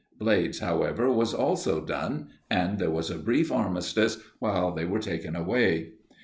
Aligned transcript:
Blades, 0.17 0.57
however, 0.57 1.11
was 1.11 1.31
also 1.31 1.79
done, 1.79 2.29
and 2.49 2.79
there 2.79 2.89
was 2.89 3.11
a 3.11 3.19
brief 3.19 3.51
armistice 3.51 4.17
while 4.39 4.73
they 4.73 4.83
were 4.83 4.97
taken 4.97 5.35
away. 5.35 5.91